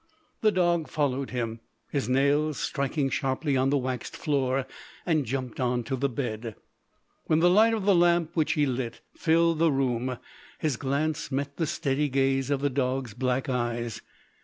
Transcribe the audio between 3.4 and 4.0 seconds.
on the